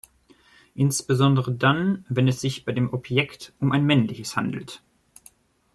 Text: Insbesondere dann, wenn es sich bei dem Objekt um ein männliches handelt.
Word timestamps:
Insbesondere 0.73 1.51
dann, 1.53 2.07
wenn 2.09 2.27
es 2.27 2.41
sich 2.41 2.65
bei 2.65 2.71
dem 2.71 2.91
Objekt 2.91 3.53
um 3.59 3.71
ein 3.71 3.85
männliches 3.85 4.35
handelt. 4.35 4.81